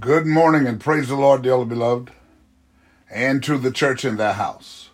Good 0.00 0.24
morning 0.24 0.66
and 0.66 0.80
praise 0.80 1.08
the 1.08 1.14
Lord, 1.14 1.42
dearly 1.42 1.66
beloved, 1.66 2.10
and 3.10 3.42
to 3.44 3.58
the 3.58 3.70
church 3.70 4.02
in 4.02 4.16
their 4.16 4.32
house. 4.32 4.88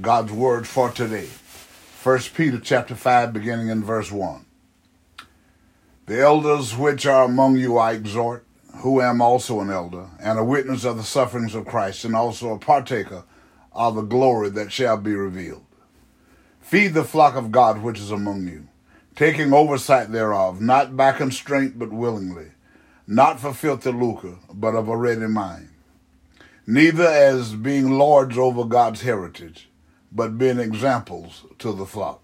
God's 0.00 0.30
word 0.30 0.68
for 0.68 0.88
today. 0.88 1.28
1 2.04 2.18
Peter 2.32 2.60
chapter 2.60 2.94
5, 2.94 3.32
beginning 3.32 3.70
in 3.70 3.82
verse 3.82 4.12
1. 4.12 4.44
The 6.06 6.20
elders 6.20 6.76
which 6.76 7.06
are 7.06 7.24
among 7.24 7.56
you 7.56 7.76
I 7.76 7.94
exhort, 7.94 8.46
who 8.82 9.00
am 9.00 9.20
also 9.20 9.58
an 9.58 9.70
elder, 9.70 10.10
and 10.20 10.38
a 10.38 10.44
witness 10.44 10.84
of 10.84 10.96
the 10.96 11.02
sufferings 11.02 11.56
of 11.56 11.66
Christ, 11.66 12.04
and 12.04 12.14
also 12.14 12.52
a 12.52 12.58
partaker 12.58 13.24
of 13.72 13.96
the 13.96 14.02
glory 14.02 14.50
that 14.50 14.70
shall 14.70 14.96
be 14.96 15.16
revealed. 15.16 15.66
Feed 16.60 16.94
the 16.94 17.02
flock 17.02 17.34
of 17.34 17.50
God 17.50 17.82
which 17.82 17.98
is 17.98 18.12
among 18.12 18.46
you, 18.46 18.68
taking 19.16 19.52
oversight 19.52 20.12
thereof, 20.12 20.60
not 20.60 20.96
by 20.96 21.10
constraint, 21.10 21.80
but 21.80 21.90
willingly 21.90 22.52
not 23.06 23.38
for 23.38 23.54
filthy 23.54 23.92
lucre, 23.92 24.36
but 24.52 24.74
of 24.74 24.88
a 24.88 24.96
ready 24.96 25.26
mind. 25.26 25.68
Neither 26.66 27.06
as 27.06 27.54
being 27.54 27.92
lords 27.92 28.36
over 28.36 28.64
God's 28.64 29.02
heritage, 29.02 29.68
but 30.10 30.38
being 30.38 30.58
examples 30.58 31.44
to 31.58 31.72
the 31.72 31.86
flock. 31.86 32.22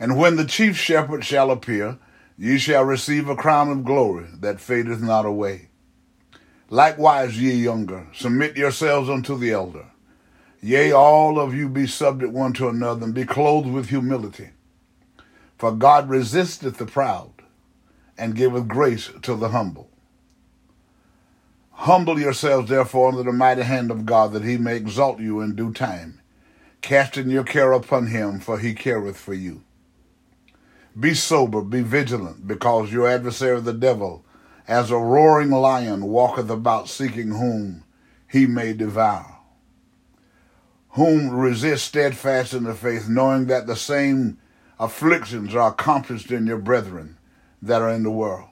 And 0.00 0.16
when 0.16 0.36
the 0.36 0.46
chief 0.46 0.76
shepherd 0.76 1.24
shall 1.24 1.50
appear, 1.50 1.98
ye 2.38 2.56
shall 2.56 2.84
receive 2.84 3.28
a 3.28 3.36
crown 3.36 3.70
of 3.70 3.84
glory 3.84 4.26
that 4.40 4.60
fadeth 4.60 5.02
not 5.02 5.26
away. 5.26 5.68
Likewise, 6.70 7.40
ye 7.40 7.52
younger, 7.52 8.06
submit 8.14 8.56
yourselves 8.56 9.10
unto 9.10 9.36
the 9.36 9.50
elder. 9.50 9.86
Yea, 10.62 10.92
all 10.92 11.38
of 11.38 11.54
you 11.54 11.68
be 11.68 11.86
subject 11.86 12.32
one 12.32 12.52
to 12.54 12.68
another, 12.68 13.04
and 13.04 13.14
be 13.14 13.24
clothed 13.24 13.68
with 13.68 13.88
humility. 13.88 14.50
For 15.56 15.72
God 15.72 16.08
resisteth 16.08 16.78
the 16.78 16.86
proud 16.86 17.37
and 18.18 18.34
giveth 18.34 18.68
grace 18.68 19.10
to 19.22 19.36
the 19.36 19.50
humble. 19.50 19.88
Humble 21.70 22.18
yourselves, 22.18 22.68
therefore, 22.68 23.10
under 23.10 23.22
the 23.22 23.32
mighty 23.32 23.62
hand 23.62 23.92
of 23.92 24.04
God, 24.04 24.32
that 24.32 24.42
he 24.42 24.58
may 24.58 24.74
exalt 24.74 25.20
you 25.20 25.40
in 25.40 25.54
due 25.54 25.72
time, 25.72 26.20
casting 26.80 27.30
your 27.30 27.44
care 27.44 27.72
upon 27.72 28.08
him, 28.08 28.40
for 28.40 28.58
he 28.58 28.74
careth 28.74 29.16
for 29.16 29.32
you. 29.32 29.62
Be 30.98 31.14
sober, 31.14 31.62
be 31.62 31.82
vigilant, 31.82 32.48
because 32.48 32.92
your 32.92 33.08
adversary 33.08 33.60
the 33.60 33.72
devil, 33.72 34.24
as 34.66 34.90
a 34.90 34.98
roaring 34.98 35.50
lion, 35.50 36.06
walketh 36.06 36.50
about 36.50 36.88
seeking 36.88 37.30
whom 37.30 37.84
he 38.28 38.44
may 38.46 38.72
devour. 38.72 39.36
Whom 40.90 41.30
resist 41.30 41.86
steadfast 41.86 42.52
in 42.52 42.64
the 42.64 42.74
faith, 42.74 43.08
knowing 43.08 43.46
that 43.46 43.68
the 43.68 43.76
same 43.76 44.38
afflictions 44.80 45.54
are 45.54 45.70
accomplished 45.70 46.32
in 46.32 46.46
your 46.48 46.58
brethren 46.58 47.17
that 47.62 47.82
are 47.82 47.90
in 47.90 48.02
the 48.02 48.10
world. 48.10 48.48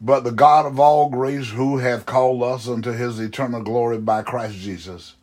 But 0.00 0.24
the 0.24 0.32
God 0.32 0.66
of 0.66 0.78
all 0.78 1.08
grace, 1.08 1.50
who 1.50 1.78
hath 1.78 2.06
called 2.06 2.42
us 2.42 2.68
unto 2.68 2.92
his 2.92 3.18
eternal 3.18 3.62
glory 3.62 3.98
by 3.98 4.22
Christ 4.22 4.56
Jesus, 4.56 5.14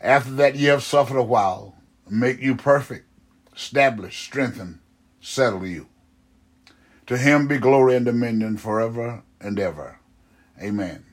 after 0.00 0.30
that 0.32 0.56
ye 0.56 0.66
have 0.66 0.82
suffered 0.82 1.16
a 1.16 1.22
while, 1.22 1.74
make 2.08 2.40
you 2.40 2.54
perfect, 2.54 3.06
establish, 3.56 4.22
strengthen, 4.22 4.80
settle 5.20 5.66
you. 5.66 5.86
To 7.06 7.16
him 7.16 7.48
be 7.48 7.58
glory 7.58 7.96
and 7.96 8.04
dominion 8.04 8.56
forever 8.56 9.22
and 9.40 9.58
ever. 9.58 9.98
Amen. 10.60 11.04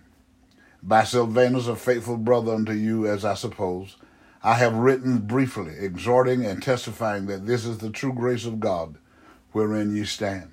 By 0.83 1.03
Silvanus, 1.03 1.67
a 1.67 1.75
faithful 1.75 2.17
brother 2.17 2.53
unto 2.53 2.73
you, 2.73 3.07
as 3.07 3.25
I 3.25 3.33
suppose, 3.35 3.95
I 4.43 4.55
have 4.55 4.75
written 4.75 5.19
briefly, 5.19 5.73
exhorting 5.79 6.45
and 6.45 6.61
testifying 6.61 7.25
that 7.27 7.45
this 7.45 7.65
is 7.65 7.79
the 7.79 7.89
true 7.89 8.13
grace 8.13 8.45
of 8.45 8.59
God 8.59 8.97
wherein 9.51 9.95
ye 9.95 10.03
stand 10.03 10.51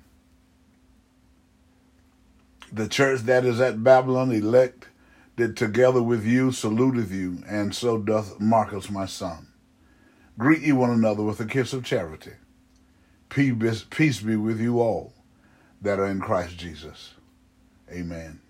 the 2.75 2.89
church 2.89 3.21
that 3.21 3.45
is 3.45 3.61
at 3.61 3.83
Babylon 3.83 4.31
elect 4.31 4.89
that 5.37 5.55
together 5.55 6.03
with 6.03 6.25
you 6.25 6.51
saluteth 6.51 7.11
you, 7.11 7.41
and 7.47 7.73
so 7.73 7.97
doth 7.97 8.39
Marcus 8.39 8.89
my 8.89 9.05
son. 9.05 9.47
Greet 10.37 10.61
ye 10.61 10.73
one 10.73 10.89
another 10.89 11.23
with 11.23 11.39
a 11.39 11.45
kiss 11.45 11.71
of 11.71 11.85
charity. 11.85 12.33
Peace 13.29 14.19
be 14.19 14.35
with 14.35 14.59
you 14.59 14.81
all 14.81 15.13
that 15.81 15.99
are 15.99 16.07
in 16.07 16.19
Christ 16.19 16.57
Jesus. 16.57 17.13
Amen. 17.89 18.41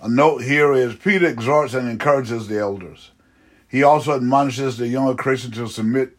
A 0.00 0.08
note 0.08 0.42
here 0.42 0.74
is 0.74 0.94
Peter 0.96 1.26
exhorts 1.26 1.72
and 1.72 1.88
encourages 1.88 2.48
the 2.48 2.58
elders. 2.58 3.12
He 3.68 3.82
also 3.82 4.14
admonishes 4.16 4.76
the 4.76 4.88
younger 4.88 5.14
Christians 5.14 5.56
to 5.56 5.68
submit 5.68 6.15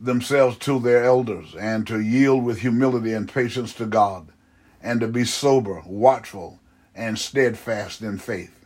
themselves 0.00 0.56
to 0.56 0.80
their 0.80 1.04
elders 1.04 1.54
and 1.54 1.86
to 1.86 2.00
yield 2.00 2.42
with 2.42 2.60
humility 2.60 3.12
and 3.12 3.32
patience 3.32 3.74
to 3.74 3.84
God 3.84 4.28
and 4.82 5.00
to 5.00 5.06
be 5.06 5.24
sober, 5.24 5.82
watchful, 5.84 6.58
and 6.94 7.18
steadfast 7.18 8.00
in 8.00 8.16
faith. 8.16 8.64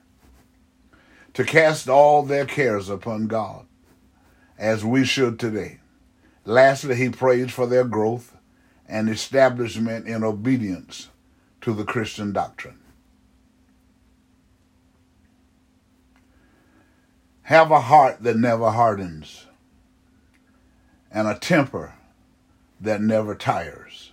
To 1.34 1.44
cast 1.44 1.88
all 1.88 2.22
their 2.22 2.46
cares 2.46 2.88
upon 2.88 3.26
God, 3.26 3.66
as 4.56 4.84
we 4.84 5.04
should 5.04 5.40
today. 5.40 5.80
Lastly, 6.44 6.94
he 6.94 7.08
prays 7.08 7.50
for 7.50 7.66
their 7.66 7.84
growth 7.84 8.36
and 8.86 9.08
establishment 9.08 10.06
in 10.06 10.22
obedience 10.22 11.08
to 11.62 11.72
the 11.72 11.84
Christian 11.84 12.32
doctrine. 12.32 12.78
Have 17.42 17.72
a 17.72 17.80
heart 17.80 18.22
that 18.22 18.36
never 18.36 18.70
hardens 18.70 19.46
and 21.14 21.28
a 21.28 21.38
temper 21.38 21.94
that 22.80 23.00
never 23.00 23.36
tires 23.36 24.10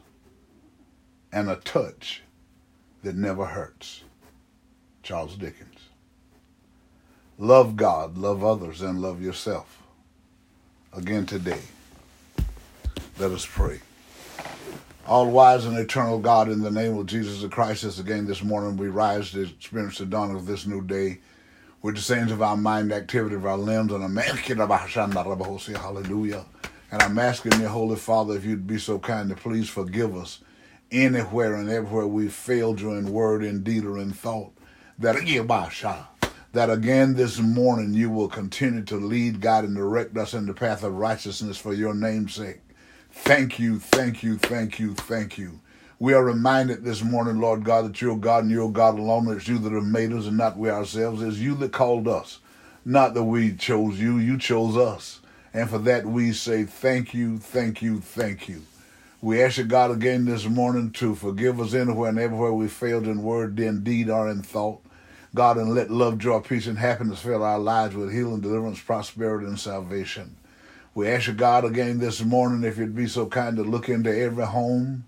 and 1.33 1.49
a 1.49 1.55
touch 1.55 2.21
that 3.03 3.15
never 3.15 3.47
hurts. 3.47 4.03
Charles 5.01 5.35
Dickens. 5.35 5.79
Love 7.39 7.75
God, 7.75 8.19
love 8.19 8.43
others, 8.43 8.83
and 8.83 9.01
love 9.01 9.19
yourself. 9.19 9.81
Again 10.93 11.25
today, 11.25 11.61
let 13.17 13.31
us 13.31 13.47
pray. 13.47 13.79
All 15.07 15.31
wise 15.31 15.65
and 15.65 15.75
eternal 15.79 16.19
God, 16.19 16.49
in 16.49 16.61
the 16.61 16.69
name 16.69 16.95
of 16.95 17.07
Jesus 17.07 17.43
Christ, 17.51 17.83
as 17.83 17.97
again 17.97 18.27
this 18.27 18.43
morning 18.43 18.77
we 18.77 18.89
rise 18.89 19.31
to 19.31 19.41
experience 19.41 19.97
the 19.97 20.05
dawn 20.05 20.35
of 20.35 20.45
this 20.45 20.67
new 20.67 20.83
day 20.83 21.17
with 21.81 21.95
the 21.95 22.01
sayings 22.01 22.31
of 22.31 22.43
our 22.43 22.57
mind, 22.57 22.93
activity 22.93 23.35
of 23.35 23.47
our 23.47 23.57
limbs, 23.57 23.91
and 23.91 24.03
a 24.03 24.09
hallelujah. 25.73 26.45
And 26.91 27.01
I'm 27.01 27.17
asking 27.17 27.61
you, 27.61 27.69
Holy 27.69 27.95
Father, 27.95 28.35
if 28.35 28.43
you'd 28.43 28.67
be 28.67 28.77
so 28.77 28.99
kind 28.99 29.29
to 29.29 29.35
please 29.35 29.69
forgive 29.69 30.13
us 30.13 30.41
anywhere 30.91 31.55
and 31.55 31.69
everywhere 31.69 32.05
we 32.05 32.27
failed 32.27 32.81
you 32.81 32.91
in 32.91 33.13
word, 33.13 33.45
in 33.45 33.63
deed, 33.63 33.85
or 33.85 33.97
in 33.97 34.11
thought. 34.11 34.51
That 34.99 35.15
that 36.53 36.69
again 36.69 37.13
this 37.13 37.39
morning 37.39 37.93
you 37.93 38.09
will 38.09 38.27
continue 38.27 38.83
to 38.83 38.97
lead, 38.97 39.39
God, 39.39 39.63
and 39.63 39.73
direct 39.73 40.17
us 40.17 40.33
in 40.33 40.45
the 40.45 40.53
path 40.53 40.83
of 40.83 40.93
righteousness 40.93 41.57
for 41.57 41.73
your 41.73 41.93
name's 41.93 42.35
sake. 42.35 42.59
Thank 43.09 43.57
you, 43.57 43.79
thank 43.79 44.21
you, 44.21 44.37
thank 44.37 44.77
you, 44.77 44.93
thank 44.93 45.37
you. 45.37 45.61
We 45.97 46.13
are 46.13 46.25
reminded 46.25 46.83
this 46.83 47.03
morning, 47.03 47.39
Lord 47.39 47.63
God, 47.63 47.85
that 47.85 48.01
you're 48.01 48.17
God 48.17 48.43
and 48.43 48.51
you're 48.51 48.69
God 48.69 48.99
alone. 48.99 49.29
It's 49.29 49.47
you 49.47 49.59
that 49.59 49.71
have 49.71 49.83
made 49.85 50.11
us 50.11 50.25
and 50.25 50.37
not 50.37 50.57
we 50.57 50.69
ourselves. 50.69 51.21
It's 51.21 51.37
you 51.37 51.55
that 51.55 51.71
called 51.71 52.09
us. 52.09 52.39
Not 52.83 53.13
that 53.13 53.23
we 53.23 53.53
chose 53.53 53.97
you, 53.99 54.17
you 54.17 54.37
chose 54.37 54.75
us. 54.75 55.20
And 55.53 55.69
for 55.69 55.79
that 55.79 56.05
we 56.05 56.31
say 56.31 56.63
thank 56.63 57.13
you, 57.13 57.37
thank 57.37 57.81
you, 57.81 57.99
thank 57.99 58.47
you. 58.47 58.63
We 59.21 59.43
ask 59.43 59.57
you, 59.57 59.65
God, 59.65 59.91
again 59.91 60.25
this 60.25 60.47
morning 60.47 60.91
to 60.93 61.13
forgive 61.13 61.59
us 61.59 61.73
anywhere 61.73 62.09
and 62.09 62.17
everywhere 62.17 62.53
we 62.53 62.67
failed 62.67 63.05
in 63.05 63.21
word, 63.21 63.59
in 63.59 63.83
deed, 63.83 64.09
or 64.09 64.29
in 64.29 64.41
thought. 64.41 64.81
God, 65.35 65.57
and 65.57 65.75
let 65.75 65.91
love, 65.91 66.17
joy, 66.17 66.39
peace, 66.39 66.67
and 66.67 66.77
happiness 66.77 67.21
fill 67.21 67.43
our 67.43 67.59
lives 67.59 67.95
with 67.95 68.11
healing, 68.11 68.41
deliverance, 68.41 68.81
prosperity, 68.81 69.45
and 69.45 69.59
salvation. 69.59 70.35
We 70.93 71.07
ask 71.07 71.27
you, 71.27 71.33
God, 71.33 71.63
again 71.63 71.99
this 71.99 72.23
morning, 72.23 72.67
if 72.67 72.77
you'd 72.77 72.95
be 72.95 73.07
so 73.07 73.27
kind 73.27 73.55
to 73.57 73.63
look 73.63 73.87
into 73.89 74.13
every 74.13 74.45
home, 74.45 75.05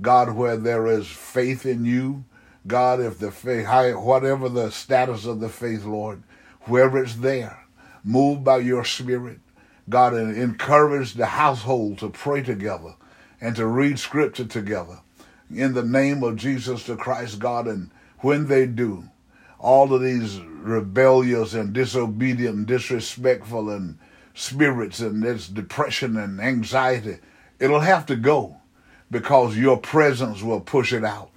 God, 0.00 0.34
where 0.34 0.56
there 0.56 0.86
is 0.86 1.06
faith 1.06 1.66
in 1.66 1.84
you. 1.84 2.24
God, 2.66 3.00
if 3.00 3.18
the 3.18 3.30
faith, 3.30 3.66
whatever 3.96 4.48
the 4.48 4.70
status 4.70 5.24
of 5.26 5.40
the 5.40 5.48
faith, 5.48 5.84
Lord, 5.84 6.22
wherever 6.62 7.02
it's 7.02 7.16
there, 7.16 7.64
move 8.04 8.44
by 8.44 8.58
your 8.58 8.84
spirit. 8.84 9.40
God, 9.88 10.14
and 10.14 10.36
encourage 10.36 11.14
the 11.14 11.26
household 11.26 11.98
to 11.98 12.08
pray 12.08 12.42
together 12.42 12.94
and 13.40 13.54
to 13.56 13.66
read 13.66 13.98
scripture 13.98 14.46
together 14.46 15.00
in 15.50 15.74
the 15.74 15.82
name 15.82 16.22
of 16.22 16.36
Jesus 16.36 16.84
the 16.84 16.96
Christ, 16.96 17.38
God. 17.38 17.66
And 17.66 17.90
when 18.20 18.46
they 18.46 18.66
do, 18.66 19.08
all 19.58 19.92
of 19.92 20.02
these 20.02 20.40
rebellious 20.40 21.54
and 21.54 21.72
disobedient 21.72 22.56
and 22.56 22.66
disrespectful 22.66 23.70
and 23.70 23.98
spirits 24.34 25.00
and 25.00 25.22
this 25.22 25.48
depression 25.48 26.16
and 26.16 26.40
anxiety, 26.40 27.18
it'll 27.58 27.80
have 27.80 28.06
to 28.06 28.16
go 28.16 28.56
because 29.10 29.56
your 29.56 29.76
presence 29.76 30.42
will 30.42 30.60
push 30.60 30.92
it 30.92 31.04
out. 31.04 31.30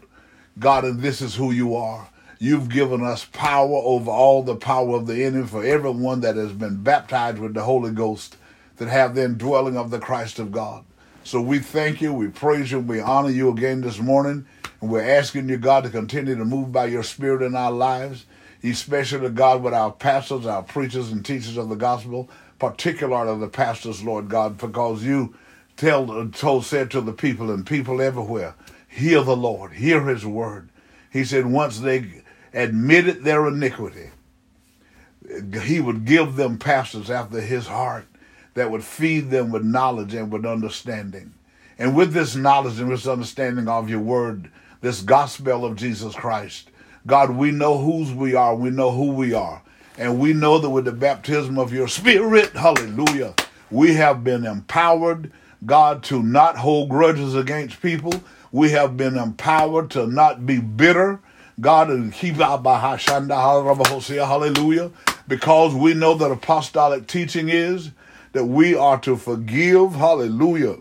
God, 0.58 0.86
and 0.86 1.02
this 1.02 1.22
is 1.22 1.36
who 1.36 1.52
you 1.52 1.76
are. 1.76 2.10
You've 2.40 2.70
given 2.70 3.04
us 3.04 3.26
power 3.26 3.82
over 3.84 4.12
all 4.12 4.44
the 4.44 4.56
power 4.56 4.96
of 4.96 5.08
the 5.08 5.24
enemy 5.24 5.48
for 5.48 5.64
everyone 5.64 6.22
that 6.22 6.36
has 6.36 6.52
been 6.52 6.84
baptized 6.84 7.40
with 7.40 7.56
the 7.56 7.64
Holy 7.64 7.92
Ghost 7.92 8.38
that 8.78 8.88
have 8.88 9.16
the 9.16 9.24
indwelling 9.24 9.76
of 9.76 9.90
the 9.90 10.00
Christ 10.00 10.38
of 10.38 10.52
God. 10.52 10.86
So 11.24 11.42
we 11.42 11.60
thank 11.60 12.00
you, 12.00 12.14
we 12.14 12.28
praise 12.28 12.72
you, 12.72 12.80
we 12.80 13.00
honor 13.00 13.32
you 13.32 13.50
again 13.50 13.82
this 13.82 14.00
morning. 14.00 14.46
And 14.82 14.92
we're 14.92 15.02
asking 15.02 15.50
you, 15.50 15.58
God, 15.58 15.84
to 15.84 15.90
continue 15.90 16.36
to 16.36 16.46
move 16.46 16.72
by 16.72 16.86
your 16.86 17.04
spirit 17.04 17.42
in 17.42 17.56
our 17.56 17.72
lives, 17.72 18.26
especially, 18.64 19.30
God, 19.30 19.64
with 19.64 19.74
our 19.74 19.92
pastors, 19.92 20.46
our 20.46 20.62
preachers, 20.62 21.12
and 21.12 21.26
teachers 21.26 21.58
of 21.58 21.70
the 21.70 21.76
gospel, 21.76 22.30
particularly 22.60 23.40
the 23.40 23.48
pastors, 23.48 24.04
Lord 24.04 24.30
God, 24.30 24.60
because 24.60 25.04
you 25.04 25.36
tell, 25.76 26.28
told, 26.30 26.66
said 26.66 26.92
to 26.92 27.02
the 27.02 27.14
people 27.14 27.50
and 27.50 27.66
people 27.66 28.00
everywhere, 28.00 28.54
hear 28.88 29.24
the 29.24 29.36
Lord, 29.36 29.74
hear 29.74 30.06
his 30.08 30.26
word. 30.26 30.70
He 31.12 31.26
said, 31.26 31.48
once 31.48 31.80
they 31.80 32.24
admitted 32.54 33.24
their 33.24 33.48
iniquity, 33.48 34.12
he 35.64 35.80
would 35.80 36.06
give 36.06 36.36
them 36.36 36.58
pastors 36.58 37.10
after 37.10 37.42
his 37.42 37.68
heart 37.68 38.06
that 38.54 38.72
would 38.72 38.84
feed 38.84 39.30
them 39.30 39.52
with 39.52 39.64
knowledge 39.64 40.14
and 40.14 40.32
with 40.32 40.46
understanding. 40.46 41.34
And 41.78 41.96
with 41.96 42.14
this 42.14 42.36
knowledge 42.36 42.80
and 42.80 42.92
this 42.92 43.08
understanding 43.08 43.68
of 43.68 43.90
your 43.90 44.00
word, 44.00 44.50
this 44.82 45.02
gospel 45.02 45.66
of 45.66 45.76
Jesus 45.76 46.16
Christ, 46.16 46.72
God, 47.06 47.32
we 47.32 47.52
know 47.52 47.78
whose 47.78 48.12
we 48.12 48.36
are, 48.36 48.56
we 48.56 48.70
know 48.70 48.92
who 48.92 49.12
we 49.12 49.34
are. 49.34 49.62
And 49.98 50.20
we 50.20 50.34
know 50.34 50.60
that 50.60 50.70
with 50.70 50.86
the 50.86 50.92
baptism 50.92 51.58
of 51.58 51.74
your 51.74 51.88
spirit, 51.88 52.52
hallelujah, 52.52 53.34
we 53.72 53.96
have 53.96 54.24
been 54.24 54.46
empowered, 54.46 55.32
God, 55.66 56.04
to 56.04 56.22
not 56.22 56.58
hold 56.58 56.90
grudges 56.90 57.36
against 57.36 57.82
people. 57.82 58.14
We 58.52 58.72
have 58.72 58.96
been 58.96 59.18
empowered 59.18 59.90
to 59.92 60.08
not 60.08 60.46
be 60.46 60.60
bitter. 60.60 61.20
God, 61.60 61.90
hallelujah, 61.90 62.12
because 65.28 65.74
we 65.74 65.96
know 65.96 66.14
that 66.14 66.32
apostolic 66.32 67.08
teaching 67.08 67.50
is 67.50 67.90
that 68.34 68.46
we 68.46 68.76
are 68.76 69.00
to 69.00 69.16
forgive, 69.16 69.96
hallelujah, 69.96 70.78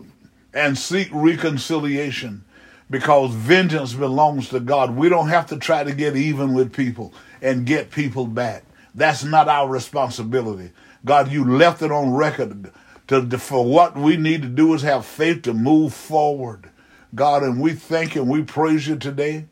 and 0.53 0.77
seek 0.77 1.09
reconciliation 1.11 2.43
because 2.89 3.33
vengeance 3.33 3.93
belongs 3.93 4.49
to 4.49 4.59
God. 4.59 4.95
We 4.95 5.09
don't 5.09 5.29
have 5.29 5.47
to 5.47 5.57
try 5.57 5.83
to 5.83 5.93
get 5.93 6.15
even 6.15 6.53
with 6.53 6.73
people 6.73 7.13
and 7.41 7.65
get 7.65 7.91
people 7.91 8.27
back. 8.27 8.63
That's 8.93 9.23
not 9.23 9.47
our 9.47 9.67
responsibility. 9.67 10.71
God, 11.05 11.31
you 11.31 11.43
left 11.43 11.81
it 11.81 11.91
on 11.91 12.13
record 12.13 12.71
to, 13.07 13.37
for 13.37 13.65
what 13.65 13.97
we 13.97 14.17
need 14.17 14.41
to 14.43 14.47
do 14.47 14.73
is 14.73 14.81
have 14.83 15.05
faith 15.05 15.43
to 15.43 15.53
move 15.53 15.93
forward. 15.93 16.69
God, 17.15 17.43
and 17.43 17.61
we 17.61 17.73
thank 17.73 18.15
you 18.15 18.21
and 18.21 18.29
we 18.29 18.43
praise 18.43 18.87
you 18.87 18.95
today. 18.95 19.45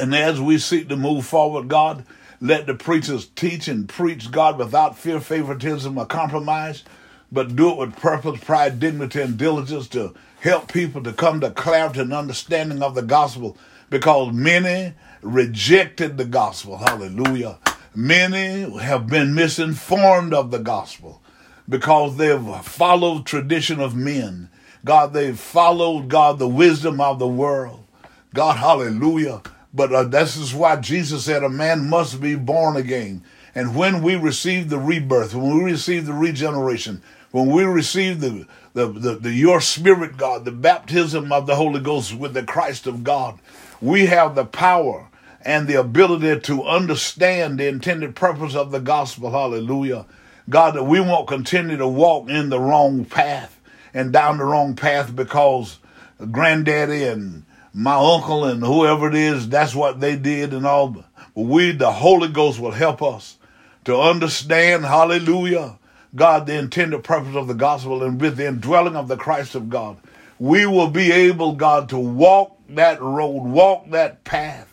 And 0.00 0.14
as 0.14 0.40
we 0.40 0.58
seek 0.58 0.88
to 0.88 0.96
move 0.96 1.26
forward, 1.26 1.68
God, 1.68 2.04
let 2.40 2.66
the 2.66 2.74
preachers 2.74 3.26
teach 3.26 3.68
and 3.68 3.88
preach, 3.88 4.30
God, 4.30 4.58
without 4.58 4.98
fear, 4.98 5.20
favoritism, 5.20 5.96
or 5.96 6.06
compromise, 6.06 6.82
but 7.30 7.54
do 7.54 7.70
it 7.70 7.78
with 7.78 7.96
purpose, 7.96 8.40
pride, 8.40 8.80
dignity, 8.80 9.20
and 9.20 9.38
diligence 9.38 9.88
to 9.88 10.14
help 10.40 10.72
people 10.72 11.02
to 11.04 11.12
come 11.12 11.40
to 11.40 11.50
clarity 11.50 12.00
and 12.00 12.12
understanding 12.12 12.82
of 12.82 12.94
the 12.94 13.02
gospel 13.02 13.56
because 13.90 14.32
many 14.32 14.94
rejected 15.22 16.16
the 16.16 16.24
gospel. 16.24 16.78
Hallelujah. 16.78 17.58
Many 17.94 18.78
have 18.80 19.06
been 19.06 19.34
misinformed 19.34 20.34
of 20.34 20.50
the 20.50 20.58
gospel 20.58 21.22
because 21.68 22.16
they've 22.16 22.64
followed 22.64 23.24
tradition 23.24 23.80
of 23.80 23.94
men. 23.94 24.48
God, 24.84 25.12
they've 25.12 25.38
followed, 25.38 26.08
God, 26.08 26.38
the 26.38 26.48
wisdom 26.48 27.00
of 27.00 27.18
the 27.18 27.28
world. 27.28 27.84
God, 28.34 28.56
hallelujah. 28.56 29.42
But 29.74 29.92
uh, 29.92 30.04
this 30.04 30.36
is 30.36 30.54
why 30.54 30.76
Jesus 30.76 31.24
said 31.24 31.42
a 31.42 31.48
man 31.48 31.88
must 31.88 32.20
be 32.20 32.34
born 32.34 32.76
again. 32.76 33.22
And 33.54 33.74
when 33.74 34.02
we 34.02 34.16
receive 34.16 34.68
the 34.68 34.78
rebirth, 34.78 35.34
when 35.34 35.56
we 35.56 35.72
receive 35.72 36.06
the 36.06 36.12
regeneration, 36.12 37.02
when 37.30 37.48
we 37.48 37.64
receive 37.64 38.20
the, 38.20 38.46
the, 38.74 38.86
the, 38.86 39.14
the, 39.16 39.32
your 39.32 39.60
spirit, 39.60 40.16
God, 40.16 40.44
the 40.44 40.52
baptism 40.52 41.32
of 41.32 41.46
the 41.46 41.56
Holy 41.56 41.80
Ghost 41.80 42.14
with 42.14 42.34
the 42.34 42.42
Christ 42.42 42.86
of 42.86 43.04
God, 43.04 43.38
we 43.80 44.06
have 44.06 44.34
the 44.34 44.44
power 44.44 45.08
and 45.44 45.66
the 45.66 45.80
ability 45.80 46.40
to 46.40 46.64
understand 46.64 47.58
the 47.58 47.66
intended 47.66 48.14
purpose 48.14 48.54
of 48.54 48.70
the 48.70 48.80
gospel. 48.80 49.30
Hallelujah. 49.30 50.06
God, 50.48 50.74
that 50.74 50.84
we 50.84 51.00
won't 51.00 51.28
continue 51.28 51.76
to 51.76 51.88
walk 51.88 52.28
in 52.28 52.48
the 52.48 52.60
wrong 52.60 53.04
path 53.04 53.58
and 53.94 54.12
down 54.12 54.38
the 54.38 54.44
wrong 54.44 54.74
path 54.74 55.14
because 55.14 55.78
granddaddy 56.30 57.04
and 57.04 57.44
my 57.74 57.94
uncle 57.94 58.44
and 58.44 58.62
whoever 58.62 59.08
it 59.08 59.14
is, 59.14 59.48
that's 59.48 59.74
what 59.74 60.00
they 60.00 60.16
did 60.16 60.52
and 60.52 60.66
all. 60.66 60.88
But 60.88 61.06
we, 61.34 61.72
the 61.72 61.92
Holy 61.92 62.28
Ghost, 62.28 62.60
will 62.60 62.72
help 62.72 63.02
us 63.02 63.38
to 63.84 63.98
understand, 63.98 64.84
hallelujah, 64.84 65.78
God, 66.14 66.46
the 66.46 66.58
intended 66.58 67.02
purpose 67.02 67.34
of 67.34 67.48
the 67.48 67.54
gospel 67.54 68.02
and 68.02 68.20
with 68.20 68.36
the 68.36 68.46
indwelling 68.46 68.96
of 68.96 69.08
the 69.08 69.16
Christ 69.16 69.54
of 69.54 69.70
God, 69.70 69.96
we 70.38 70.66
will 70.66 70.90
be 70.90 71.10
able, 71.10 71.54
God, 71.54 71.88
to 71.90 71.98
walk 71.98 72.58
that 72.68 73.00
road, 73.00 73.44
walk 73.44 73.90
that 73.90 74.24
path, 74.24 74.68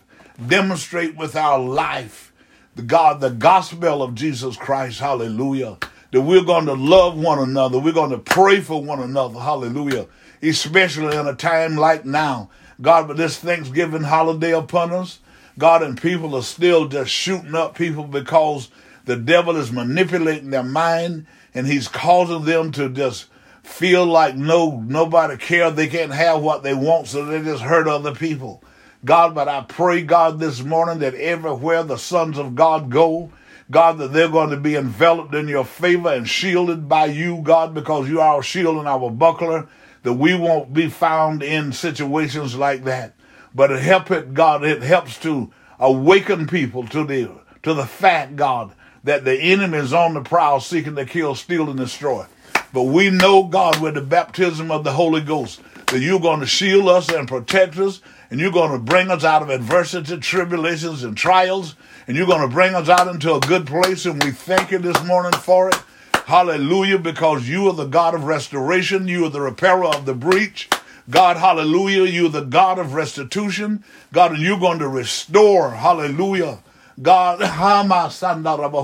demonstrate 0.48 1.16
with 1.16 1.36
our 1.36 1.60
life, 1.60 2.34
the 2.76 2.82
God, 2.82 3.22
the 3.22 3.30
gospel 3.30 4.04
of 4.04 4.16
Jesus 4.16 4.58
Christ, 4.58 5.00
hallelujah, 5.00 5.78
that 6.12 6.22
we're 6.22 6.44
going 6.44 6.66
to 6.66 6.74
love 6.74 7.18
one 7.18 7.40
another, 7.40 7.80
we're 7.80 7.94
going 7.94 8.12
to 8.12 8.18
pray 8.18 8.60
for 8.60 8.84
one 8.84 9.00
another, 9.00 9.40
hallelujah, 9.40 10.08
especially 10.42 11.16
in 11.16 11.28
a 11.28 11.36
time 11.36 11.76
like 11.78 12.04
now. 12.04 12.50
God, 12.82 13.08
with 13.08 13.18
this 13.18 13.38
Thanksgiving 13.38 14.04
holiday 14.04 14.52
upon 14.52 14.92
us, 14.92 15.20
God, 15.58 15.84
and 15.84 16.02
people 16.02 16.36
are 16.36 16.44
still 16.44 16.88
just 16.88 17.12
shooting 17.12 17.56
up 17.56 17.76
people 17.76 18.06
because 18.06 18.70
the 19.06 19.18
devil 19.18 19.58
is 19.58 19.72
manipulating 19.72 20.52
their 20.52 20.64
mind 20.64 21.26
and 21.54 21.68
he's 21.68 21.88
causing 21.88 22.46
them 22.46 22.72
to 22.74 22.90
just 22.90 23.26
feel 23.64 24.06
like 24.06 24.36
no 24.36 24.80
nobody 24.88 25.38
cares 25.38 25.76
they 25.76 25.88
can't 25.88 26.14
have 26.14 26.42
what 26.42 26.64
they 26.64 26.74
want 26.74 27.08
so 27.08 27.26
they 27.26 27.42
just 27.44 27.62
hurt 27.62 27.88
other 27.88 28.16
people. 28.16 28.64
God 29.06 29.36
but 29.36 29.48
i 29.48 29.62
pray 29.62 30.02
god 30.02 30.40
this 30.40 30.62
morning 30.62 31.00
that 31.00 31.14
everywhere 31.16 31.84
the 31.84 31.98
sons 31.98 32.38
of 32.38 32.56
god 32.56 32.90
go 32.90 33.32
god 33.72 33.98
that 34.00 34.12
they're 34.12 34.28
going 34.28 34.50
to 34.50 34.58
be 34.58 34.76
enveloped 34.76 35.34
in 35.36 35.48
your 35.48 35.64
favor 35.64 36.10
and 36.10 36.28
shielded 36.28 36.90
by 36.90 37.06
you 37.06 37.42
god 37.44 37.74
because 37.74 38.10
you 38.10 38.20
are 38.20 38.36
our 38.36 38.44
shield 38.44 38.78
and 38.78 38.88
our 38.88 39.10
buckler 39.10 39.70
that 40.04 40.14
we 40.14 40.36
won't 40.36 40.74
be 40.74 40.90
found 40.90 41.44
in 41.44 41.72
situations 41.72 42.56
like 42.56 42.84
that 42.84 43.14
but 43.54 43.72
it 43.72 43.82
help 43.82 44.12
it 44.12 44.34
god 44.34 44.64
it 44.64 44.82
helps 44.82 45.18
to 45.18 45.52
awaken 45.80 46.48
people 46.48 46.86
to 46.88 47.04
the 47.04 47.30
to 47.64 47.74
the 47.74 47.86
fact 47.86 48.36
god 48.36 48.74
that 49.04 49.26
the 49.26 49.36
enemy 49.36 49.78
is 49.78 49.94
on 49.94 50.14
the 50.14 50.22
prowl 50.22 50.60
seeking 50.60 50.96
to 50.96 51.06
kill, 51.06 51.36
steal, 51.36 51.70
and 51.70 51.80
destroy. 51.80 52.26
But 52.74 52.84
we 52.84 53.10
know, 53.10 53.44
God, 53.44 53.82
with 53.82 53.96
the 53.96 54.02
baptism 54.02 54.72
of 54.72 54.84
the 54.84 54.92
Holy 54.92 55.22
Ghost, 55.22 55.62
that 55.88 56.00
you're 56.00 56.20
going 56.20 56.42
to 56.42 56.46
shield 56.46 56.88
us 56.88 57.10
and 57.10 57.28
protect 57.28 57.78
us, 57.78 58.02
and 58.30 58.40
you're 58.40 58.52
going 58.52 58.72
to 58.72 58.78
bring 58.78 59.10
us 59.10 59.24
out 59.24 59.42
of 59.42 59.50
adversity, 59.50 60.18
tribulations, 60.18 61.04
and 61.04 61.18
trials, 61.18 61.76
and 62.08 62.16
you're 62.16 62.28
going 62.28 62.48
to 62.48 62.54
bring 62.54 62.76
us 62.76 62.90
out 62.90 63.08
into 63.08 63.34
a 63.34 63.40
good 63.40 63.66
place. 63.66 64.06
And 64.06 64.24
we 64.24 64.32
thank 64.32 64.72
you 64.72 64.78
this 64.78 65.04
morning 65.04 65.34
for 65.40 65.70
it. 65.70 65.82
Hallelujah, 66.30 67.00
because 67.00 67.50
you 67.50 67.68
are 67.70 67.74
the 67.74 67.88
God 67.88 68.14
of 68.14 68.26
restoration, 68.26 69.08
you 69.08 69.26
are 69.26 69.32
the 69.32 69.42
repairer 69.42 69.86
of 69.86 70.06
the 70.06 70.14
breach. 70.14 70.70
God, 71.10 71.38
hallelujah, 71.38 72.04
you 72.04 72.28
are 72.28 72.30
the 72.30 72.42
God 72.42 72.78
of 72.78 72.94
restitution. 72.94 73.84
God, 74.14 74.34
and 74.34 74.44
you're 74.44 74.60
going 74.60 74.78
to 74.78 74.88
restore, 74.88 75.72
hallelujah, 75.72 76.60
God, 77.02 77.42
hallelujah. 77.42 78.84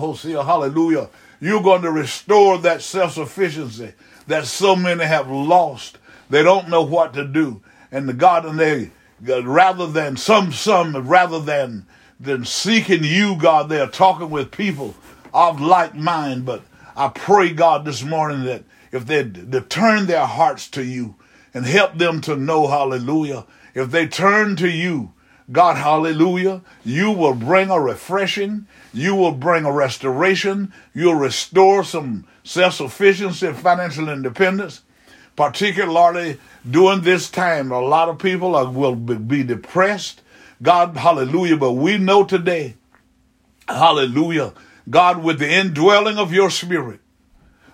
You're 1.40 1.62
going 1.62 1.84
to 1.84 1.92
restore 1.92 2.58
that 2.58 2.82
self 2.82 3.14
sufficiency 3.14 3.94
that 4.26 4.48
so 4.48 4.76
many 4.76 5.06
have 5.06 5.30
lost. 5.30 6.00
They 6.32 6.42
don't 6.42 6.70
know 6.70 6.82
what 6.82 7.14
to 7.14 7.26
do. 7.28 7.62
And 7.92 8.10
the 8.10 8.14
God, 8.14 8.48
and 8.48 8.60
they, 8.60 8.90
uh, 9.30 9.46
rather 9.46 9.86
than 9.86 10.18
some, 10.18 10.52
some, 10.52 10.96
rather 11.08 11.40
than, 11.40 11.86
than 12.20 12.44
seeking 12.44 13.04
you, 13.04 13.36
God, 13.38 13.70
they're 13.70 13.86
talking 13.86 14.32
with 14.32 14.50
people 14.50 14.96
of 15.32 15.62
like 15.62 15.94
mind. 15.94 16.48
But 16.48 16.64
I 16.96 17.10
pray, 17.10 17.52
God, 17.52 17.84
this 17.86 18.04
morning 18.04 18.46
that 18.46 18.64
if 18.92 19.06
they, 19.06 19.24
turn 19.62 20.06
their 20.06 20.26
hearts 20.26 20.70
to 20.72 20.84
you 20.84 21.16
and 21.54 21.66
help 21.66 21.98
them 21.98 22.22
to 22.22 22.36
know, 22.36 22.68
hallelujah, 22.68 23.46
if 23.74 23.92
they 23.92 24.08
turn 24.08 24.56
to 24.58 24.70
you, 24.70 25.12
God, 25.52 25.76
hallelujah, 25.78 26.62
you 26.84 27.12
will 27.12 27.36
bring 27.36 27.70
a 27.70 27.80
refreshing, 27.80 28.66
you 28.94 29.14
will 29.14 29.34
bring 29.34 29.66
a 29.66 29.72
restoration, 29.72 30.74
you'll 30.94 31.16
restore 31.16 31.84
some 31.84 32.26
self 32.44 32.76
sufficiency 32.76 33.46
and 33.48 33.58
financial 33.58 34.10
independence, 34.10 34.82
particularly 35.36 36.40
during 36.70 37.02
this 37.02 37.30
time. 37.30 37.72
A 37.72 37.80
lot 37.80 38.10
of 38.10 38.18
people 38.18 38.56
are, 38.56 38.70
will 38.72 38.96
be 38.96 39.44
depressed. 39.44 40.22
God, 40.64 40.96
hallelujah, 40.98 41.58
but 41.58 41.74
we 41.74 41.98
know 41.98 42.24
today, 42.24 42.76
hallelujah, 43.68 44.54
God, 44.90 45.24
with 45.24 45.40
the 45.40 45.52
indwelling 45.52 46.18
of 46.18 46.34
your 46.34 46.50
spirit, 46.50 47.00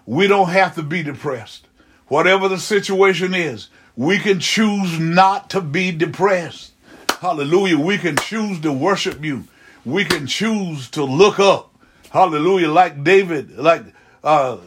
we 0.05 0.27
don't 0.27 0.49
have 0.49 0.75
to 0.75 0.83
be 0.83 1.03
depressed. 1.03 1.67
Whatever 2.07 2.47
the 2.47 2.57
situation 2.57 3.33
is, 3.33 3.69
we 3.95 4.19
can 4.19 4.39
choose 4.39 4.99
not 4.99 5.49
to 5.51 5.61
be 5.61 5.91
depressed. 5.91 6.73
Hallelujah. 7.19 7.77
We 7.77 7.97
can 7.97 8.17
choose 8.17 8.59
to 8.61 8.71
worship 8.71 9.23
you. 9.23 9.45
We 9.85 10.05
can 10.05 10.27
choose 10.27 10.89
to 10.91 11.03
look 11.03 11.39
up. 11.39 11.73
Hallelujah. 12.09 12.69
Like 12.69 13.03
David, 13.03 13.57
like 13.57 13.83
uh, 14.23 14.57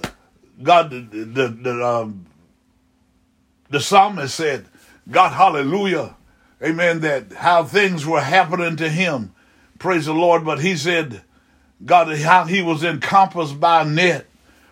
God, 0.63 0.91
the, 0.91 1.01
the, 1.01 1.49
the, 1.49 1.87
um, 1.87 2.27
the 3.71 3.81
psalmist 3.81 4.35
said, 4.35 4.67
God, 5.11 5.33
hallelujah. 5.33 6.17
amen, 6.63 7.01
that 7.01 7.33
how 7.33 7.65
things 7.65 8.07
were 8.07 8.21
happening 8.21 8.77
to 8.77 8.89
him. 8.89 9.35
Praise 9.79 10.07
the 10.07 10.15
Lord. 10.15 10.45
But 10.45 10.61
he 10.61 10.77
said, 10.77 11.23
God, 11.85 12.17
how 12.19 12.45
he 12.45 12.63
was 12.63 12.85
encompassed 12.85 13.59
by 13.61 13.83
a 13.83 13.85
net 13.85 14.27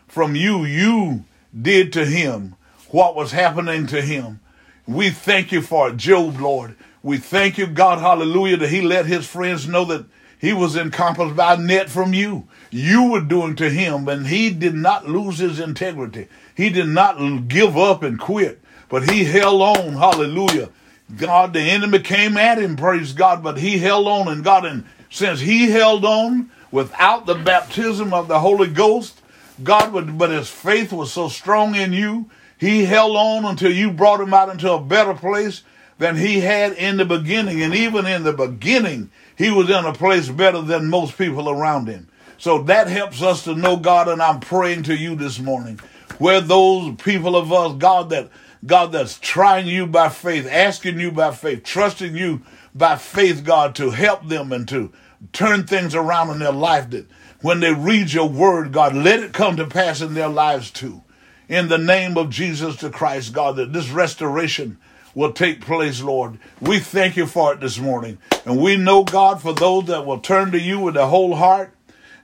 from 0.09 0.35
you. 0.37 0.64
You 0.64 1.25
did 1.59 1.92
to 1.94 2.04
him 2.04 2.56
what 2.90 3.14
was 3.16 3.32
happening 3.32 3.87
to 3.88 4.02
him. 4.02 4.40
We 4.87 5.11
thank 5.11 5.52
you 5.52 5.62
for 5.62 5.90
it, 5.90 5.97
Job, 5.97 6.40
Lord. 6.40 6.76
We 7.02 7.18
thank 7.18 7.59
you, 7.59 7.66
God, 7.66 7.99
hallelujah, 7.99 8.59
that 8.59 8.68
he 8.68 8.80
let 8.80 9.06
his 9.06 9.26
friends 9.26 9.66
know 9.66 9.85
that 9.87 10.06
he 10.38 10.52
was 10.52 10.76
encompassed 10.76 11.37
by 11.37 11.54
a 11.54 11.56
net 11.56 11.88
from 11.88 12.14
you. 12.14 12.49
You 12.71 13.11
were 13.11 13.21
doing 13.21 13.56
to 13.56 13.71
him, 13.71 14.09
and 14.09 14.26
he 14.26 14.50
did 14.50 14.75
not 14.75 15.09
lose 15.09 15.38
his 15.38 15.61
integrity. 15.61 16.28
He 16.56 16.68
did 16.68 16.88
not 16.88 17.49
give 17.49 17.76
up 17.76 18.02
and 18.02 18.18
quit, 18.18 18.61
but 18.88 19.09
he 19.09 19.25
held 19.25 19.62
on, 19.62 19.94
hallelujah. 19.94 20.71
God, 21.16 21.52
the 21.52 21.61
enemy 21.61 22.00
came 22.00 22.37
at 22.37 22.59
him, 22.59 22.76
praise 22.76 23.12
God, 23.12 23.42
but 23.42 23.59
he 23.59 23.78
held 23.78 24.09
on, 24.09 24.28
and 24.28 24.42
God, 24.42 24.64
and 24.64 24.85
since 25.12 25.40
he 25.40 25.71
held 25.71 26.07
on 26.07 26.50
without 26.71 27.26
the 27.26 27.35
baptism 27.35 28.14
of 28.14 28.28
the 28.28 28.40
Holy 28.40 28.66
Ghost, 28.66 29.21
God 29.62 29.92
would, 29.92 30.16
but 30.16 30.31
his 30.31 30.49
faith 30.49 30.90
was 30.90 31.12
so 31.12 31.28
strong 31.28 31.75
in 31.75 31.92
you, 31.92 32.31
he 32.59 32.87
held 32.87 33.14
on 33.14 33.45
until 33.45 33.71
you 33.71 33.92
brought 33.92 34.23
him 34.23 34.33
out 34.33 34.49
into 34.49 34.73
a 34.73 34.81
better 34.81 35.12
place 35.12 35.64
than 35.99 36.16
he 36.16 36.40
had 36.40 36.73
in 36.73 36.97
the 36.97 37.04
beginning. 37.04 37.61
And 37.61 37.75
even 37.75 38.07
in 38.07 38.23
the 38.23 38.33
beginning, 38.33 39.11
he 39.37 39.50
was 39.50 39.69
in 39.69 39.85
a 39.85 39.92
place 39.92 40.31
better 40.31 40.62
than 40.62 40.88
most 40.88 41.19
people 41.19 41.50
around 41.50 41.88
him. 41.88 42.09
So 42.38 42.62
that 42.62 42.88
helps 42.88 43.21
us 43.21 43.45
to 43.45 43.54
know 43.54 43.76
God, 43.76 44.09
and 44.09 44.23
I'm 44.23 44.40
praying 44.40 44.85
to 44.85 44.97
you 44.97 45.14
this 45.14 45.38
morning. 45.38 45.78
Where 46.16 46.40
those 46.40 46.97
people 46.97 47.37
of 47.37 47.52
us, 47.52 47.76
God, 47.76 48.09
that 48.11 48.31
God 48.64 48.92
that's 48.92 49.19
trying 49.19 49.66
you 49.66 49.87
by 49.87 50.09
faith, 50.09 50.49
asking 50.50 50.99
you 50.99 51.12
by 51.12 51.33
faith, 51.33 51.64
trusting 51.64 52.16
you 52.16 52.40
by 52.75 52.97
faith, 52.97 53.45
God, 53.45 53.75
to 53.76 53.91
help 53.91 54.29
them 54.29 54.52
and 54.52 54.67
to 54.69 54.93
turn 55.33 55.67
things 55.67 55.95
around 55.95 56.31
in 56.31 56.38
their 56.38 56.52
life 56.52 56.91
that 56.91 57.07
when 57.41 57.61
they 57.61 57.73
read 57.73 58.12
your 58.12 58.29
word, 58.29 58.73
God, 58.73 58.95
let 58.95 59.21
it 59.21 59.33
come 59.33 59.57
to 59.57 59.67
pass 59.67 60.00
in 60.00 60.14
their 60.14 60.29
lives 60.29 60.71
too 60.71 61.02
in 61.49 61.69
the 61.69 61.79
name 61.79 62.17
of 62.17 62.31
Jesus 62.31 62.76
the 62.76 62.88
Christ, 62.88 63.35
God, 63.35 63.57
that 63.57 63.75
this 63.75 63.91
restoration 63.91 64.79
will 65.14 65.33
take 65.33 65.61
place, 65.61 66.00
Lord. 66.00 66.38
We 66.61 66.79
thank 66.79 67.17
you 67.17 67.26
for 67.26 67.52
it 67.52 67.61
this 67.61 67.79
morning. 67.79 68.17
And 68.47 68.59
we 68.59 68.79
know, 68.79 69.05
God, 69.05 69.43
for 69.43 69.52
those 69.52 69.85
that 69.87 70.07
will 70.07 70.21
turn 70.21 70.52
to 70.52 70.61
you 70.61 70.81
with 70.81 70.95
their 70.95 71.07
whole 71.07 71.35
heart, 71.35 71.75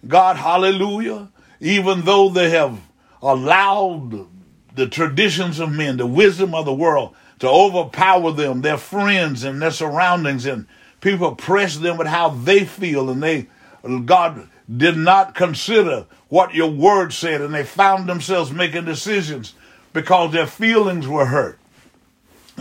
God, 0.06 0.36
hallelujah, 0.36 1.28
even 1.60 2.02
though 2.02 2.30
they 2.30 2.50
have 2.50 2.80
allowed 3.20 4.26
the 4.74 4.86
traditions 4.86 5.58
of 5.58 5.72
men, 5.72 5.98
the 5.98 6.06
wisdom 6.06 6.54
of 6.54 6.64
the 6.64 6.72
world 6.72 7.14
to 7.38 7.48
overpower 7.48 8.32
them, 8.32 8.62
their 8.62 8.78
friends 8.78 9.44
and 9.44 9.62
their 9.62 9.70
surroundings, 9.70 10.46
and 10.46 10.66
people 11.00 11.34
press 11.34 11.76
them 11.76 11.96
with 11.96 12.06
how 12.06 12.30
they 12.30 12.64
feel, 12.64 13.10
and 13.10 13.22
they, 13.22 13.46
God, 14.04 14.48
did 14.74 14.96
not 14.96 15.34
consider 15.34 16.06
what 16.28 16.54
your 16.54 16.70
word 16.70 17.12
said, 17.12 17.40
and 17.40 17.54
they 17.54 17.64
found 17.64 18.08
themselves 18.08 18.50
making 18.50 18.84
decisions 18.84 19.54
because 19.92 20.32
their 20.32 20.46
feelings 20.46 21.06
were 21.08 21.26
hurt. 21.26 21.58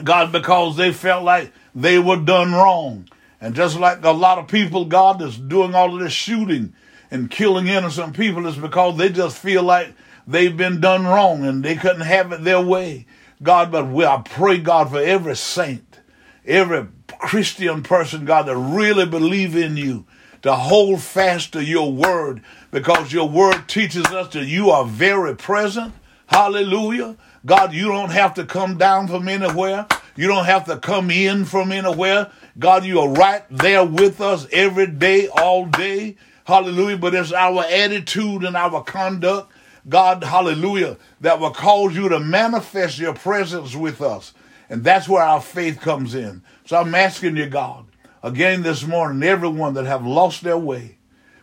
God, 0.03 0.31
because 0.31 0.77
they 0.77 0.93
felt 0.93 1.23
like 1.23 1.51
they 1.73 1.99
were 1.99 2.17
done 2.17 2.53
wrong. 2.53 3.09
And 3.41 3.55
just 3.55 3.79
like 3.79 4.03
a 4.03 4.11
lot 4.11 4.37
of 4.37 4.47
people, 4.47 4.85
God, 4.85 5.19
that's 5.19 5.37
doing 5.37 5.75
all 5.75 5.93
of 5.93 5.99
this 5.99 6.13
shooting 6.13 6.73
and 7.11 7.29
killing 7.29 7.67
innocent 7.67 8.15
people 8.15 8.45
is 8.47 8.57
because 8.57 8.97
they 8.97 9.09
just 9.09 9.37
feel 9.37 9.63
like 9.63 9.93
they've 10.27 10.55
been 10.55 10.79
done 10.81 11.05
wrong 11.05 11.45
and 11.45 11.63
they 11.63 11.75
couldn't 11.75 12.01
have 12.01 12.31
it 12.31 12.43
their 12.43 12.61
way. 12.61 13.05
God, 13.41 13.71
but 13.71 13.87
we, 13.87 14.05
I 14.05 14.21
pray, 14.23 14.57
God, 14.57 14.89
for 14.89 14.99
every 14.99 15.35
saint, 15.35 15.99
every 16.45 16.87
Christian 17.19 17.83
person, 17.83 18.25
God, 18.25 18.47
that 18.47 18.57
really 18.57 19.05
believe 19.05 19.55
in 19.55 19.77
you, 19.77 20.05
to 20.41 20.55
hold 20.55 21.01
fast 21.01 21.53
to 21.53 21.63
your 21.63 21.91
word 21.91 22.41
because 22.71 23.11
your 23.11 23.27
word 23.27 23.67
teaches 23.67 24.05
us 24.05 24.33
that 24.33 24.45
you 24.45 24.69
are 24.69 24.85
very 24.85 25.35
present. 25.35 25.93
Hallelujah. 26.27 27.15
God, 27.45 27.73
you 27.73 27.87
don't 27.87 28.11
have 28.11 28.33
to 28.35 28.45
come 28.45 28.77
down 28.77 29.07
from 29.07 29.27
anywhere. 29.27 29.87
You 30.15 30.27
don't 30.27 30.45
have 30.45 30.65
to 30.65 30.77
come 30.77 31.11
in 31.11 31.45
from 31.45 31.71
anywhere. 31.71 32.31
God, 32.59 32.85
you 32.85 32.99
are 32.99 33.09
right 33.09 33.43
there 33.49 33.85
with 33.85 34.19
us 34.19 34.47
every 34.51 34.87
day, 34.87 35.27
all 35.27 35.65
day. 35.65 36.17
Hallelujah. 36.45 36.97
But 36.97 37.13
it's 37.13 37.31
our 37.31 37.63
attitude 37.63 38.43
and 38.43 38.57
our 38.57 38.83
conduct, 38.83 39.51
God, 39.89 40.23
hallelujah, 40.23 40.97
that 41.21 41.39
will 41.39 41.51
cause 41.51 41.95
you 41.95 42.09
to 42.09 42.19
manifest 42.19 42.99
your 42.99 43.13
presence 43.13 43.75
with 43.75 44.01
us. 44.01 44.33
And 44.69 44.83
that's 44.83 45.07
where 45.07 45.23
our 45.23 45.41
faith 45.41 45.79
comes 45.79 46.13
in. 46.13 46.43
So 46.65 46.77
I'm 46.77 46.93
asking 46.93 47.37
you, 47.37 47.47
God, 47.47 47.85
again 48.21 48.63
this 48.63 48.85
morning, 48.85 49.23
everyone 49.27 49.75
that 49.75 49.85
have 49.85 50.05
lost 50.05 50.43
their 50.43 50.57
way, 50.57 50.97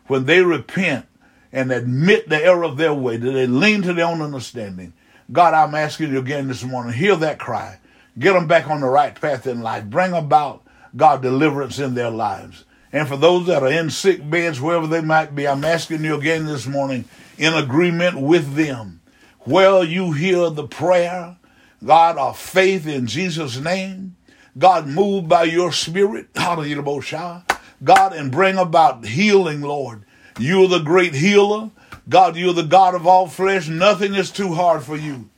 when 0.07 0.27
they 0.27 0.43
repent 0.43 1.07
and 1.53 1.73
admit 1.73 2.29
the 2.29 2.45
error 2.45 2.65
of 2.65 2.77
their 2.77 2.93
way, 2.93 3.17
that 3.17 3.31
they 3.31 3.47
lean 3.47 3.83
to 3.83 3.95
their 3.95 4.07
own 4.07 4.21
understanding. 4.21 4.93
God, 5.33 5.55
I'm 5.55 5.75
asking 5.75 6.13
you 6.13 6.19
again 6.19 6.49
this 6.49 6.65
morning, 6.65 6.93
hear 6.93 7.17
that 7.17 7.39
cry. 7.39 7.79
Get 8.19 8.35
them 8.35 8.47
back 8.47 8.69
on 8.69 8.81
the 8.81 8.89
right 8.89 9.19
path 9.19 9.47
in 9.47 9.63
life. 9.63 9.85
Bring 9.85 10.13
about, 10.13 10.63
God, 10.95 11.23
deliverance 11.23 11.79
in 11.79 11.95
their 11.95 12.11
lives. 12.11 12.65
And 12.93 13.09
for 13.09 13.17
those 13.17 13.47
that 13.47 13.63
are 13.63 13.73
in 13.73 13.91
sick 13.91 14.29
beds, 14.29 14.61
wherever 14.61 14.87
they 14.87 15.01
might 15.01 15.35
be, 15.35 15.49
I'm 15.49 15.65
asking 15.65 16.05
you 16.05 16.17
again 16.17 16.47
this 16.47 16.67
morning, 16.67 17.07
in 17.39 17.55
agreement 17.55 18.21
with 18.21 18.55
them, 18.55 19.01
where 19.41 19.83
you 19.83 20.13
hear 20.13 20.51
the 20.51 20.67
prayer, 20.67 21.37
God, 21.85 22.17
of 22.17 22.39
faith 22.39 22.87
in 22.87 23.07
Jesus' 23.07 23.59
name, 23.59 24.17
God, 24.57 24.87
move 24.87 25.29
by 25.29 25.45
your 25.45 25.73
spirit, 25.73 26.29
hallelujah, 26.35 27.45
God, 27.85 28.13
and 28.13 28.31
bring 28.31 28.57
about 28.57 29.05
healing, 29.05 29.61
Lord. 29.61 30.05
You 30.39 30.65
are 30.65 30.69
the 30.69 30.79
great 30.79 31.15
healer. 31.15 31.71
God, 32.09 32.37
you're 32.37 32.53
the 32.53 32.63
God 32.63 32.95
of 32.95 33.07
all 33.07 33.27
flesh. 33.27 33.69
Nothing 33.69 34.15
is 34.15 34.31
too 34.31 34.55
hard 34.55 34.83
for 34.83 34.97
you. 34.97 35.29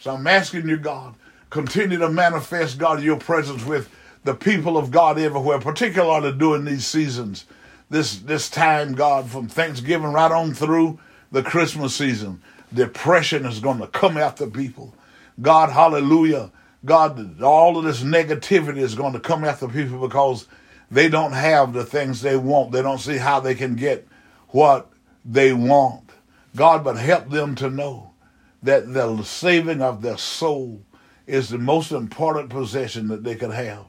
So 0.00 0.12
I'm 0.14 0.26
asking 0.26 0.68
you, 0.68 0.76
God, 0.76 1.14
continue 1.50 1.98
to 1.98 2.08
manifest, 2.08 2.78
God, 2.78 3.02
your 3.02 3.16
presence 3.16 3.64
with 3.64 3.88
the 4.24 4.34
people 4.34 4.76
of 4.76 4.90
God 4.90 5.18
everywhere, 5.18 5.58
particularly 5.58 6.32
during 6.32 6.64
these 6.64 6.86
seasons. 6.86 7.46
This 7.90 8.18
this 8.18 8.48
time, 8.48 8.94
God, 8.94 9.30
from 9.30 9.48
Thanksgiving 9.48 10.12
right 10.12 10.32
on 10.32 10.54
through 10.54 10.98
the 11.34 11.42
Christmas 11.42 11.96
season. 11.96 12.40
Depression 12.72 13.44
is 13.44 13.58
going 13.58 13.80
to 13.80 13.88
come 13.88 14.16
after 14.16 14.46
people. 14.46 14.94
God, 15.42 15.68
hallelujah. 15.70 16.52
God, 16.84 17.42
all 17.42 17.76
of 17.76 17.84
this 17.84 18.04
negativity 18.04 18.78
is 18.78 18.94
going 18.94 19.14
to 19.14 19.20
come 19.20 19.44
after 19.44 19.66
people 19.66 19.98
because 19.98 20.46
they 20.92 21.08
don't 21.08 21.32
have 21.32 21.72
the 21.72 21.84
things 21.84 22.22
they 22.22 22.36
want. 22.36 22.70
They 22.70 22.82
don't 22.82 23.00
see 23.00 23.16
how 23.16 23.40
they 23.40 23.56
can 23.56 23.74
get 23.74 24.06
what 24.50 24.92
they 25.24 25.52
want. 25.52 26.08
God, 26.54 26.84
but 26.84 26.96
help 26.96 27.30
them 27.30 27.56
to 27.56 27.68
know 27.68 28.12
that 28.62 28.94
the 28.94 29.20
saving 29.24 29.82
of 29.82 30.02
their 30.02 30.18
soul 30.18 30.82
is 31.26 31.48
the 31.48 31.58
most 31.58 31.90
important 31.90 32.48
possession 32.48 33.08
that 33.08 33.24
they 33.24 33.34
could 33.34 33.50
have. 33.50 33.84